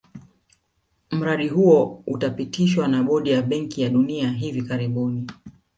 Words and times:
Mradi 1.11 1.47
huo 1.47 2.03
utapitishwa 2.07 2.87
na 2.87 3.03
bodi 3.03 3.29
ya 3.31 3.41
benki 3.41 3.81
ya 3.81 3.89
dunia 3.89 4.31
hivi 4.31 4.61
karibuni 4.61 5.27